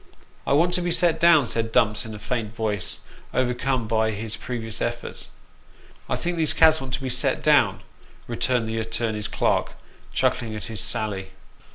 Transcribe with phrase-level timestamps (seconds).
[0.47, 3.01] "I want to be set down!" said Dumps in a faint voice,
[3.35, 5.29] overcome by his previous efforts."
[6.09, 7.81] I think these cads want to be set down,"
[8.25, 9.73] returned the attorney's clerk,
[10.11, 11.33] chuckling at his sally.